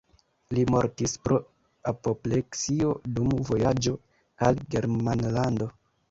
Li 0.57 0.61
mortis 0.75 1.11
pro 1.25 1.35
apopleksio 1.91 2.93
dum 3.17 3.35
vojaĝo 3.49 3.93
al 4.47 4.63
Germanlando. 4.77 5.69